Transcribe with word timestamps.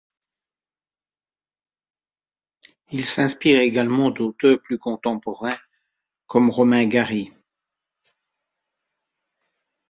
Il 2.89 3.05
s'inspire 3.05 3.59
également 3.61 4.09
d'auteur 4.09 4.59
plus 4.59 4.79
contemporains 4.79 5.55
comme 6.25 6.49
Romain 6.49 6.87
Gary. 6.87 7.31